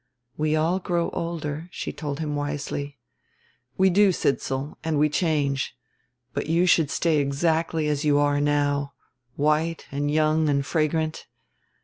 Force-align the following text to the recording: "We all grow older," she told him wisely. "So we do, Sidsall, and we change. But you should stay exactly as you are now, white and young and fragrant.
"We 0.35 0.55
all 0.55 0.79
grow 0.79 1.11
older," 1.11 1.69
she 1.71 1.93
told 1.93 2.19
him 2.21 2.35
wisely. 2.35 2.97
"So 2.97 3.67
we 3.77 3.91
do, 3.91 4.11
Sidsall, 4.11 4.79
and 4.83 4.97
we 4.97 5.09
change. 5.09 5.75
But 6.33 6.47
you 6.47 6.65
should 6.65 6.89
stay 6.89 7.17
exactly 7.17 7.87
as 7.87 8.03
you 8.03 8.17
are 8.17 8.41
now, 8.41 8.93
white 9.35 9.85
and 9.91 10.09
young 10.09 10.49
and 10.49 10.65
fragrant. 10.65 11.27